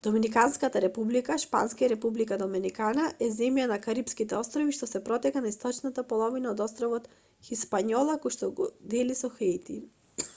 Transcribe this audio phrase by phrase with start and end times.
[0.05, 6.05] доминиканската република шпански: república dominicana е земја на карипските острови што се протега на источната
[6.15, 7.05] половина од островот
[7.51, 9.77] хиспањола којшто го дели со хаити